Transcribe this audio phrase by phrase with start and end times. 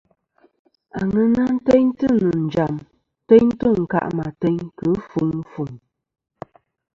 [0.99, 2.75] Aŋena teyntɨ nɨ̀ njàm
[3.27, 5.71] teyntɨ ɨnkâˈ ateyn kɨ ɨfuŋ ɨfuŋ.